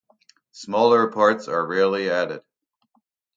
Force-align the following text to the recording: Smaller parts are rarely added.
Smaller 0.53 1.11
parts 1.11 1.47
are 1.47 1.63
rarely 1.63 2.09
added. 2.09 2.41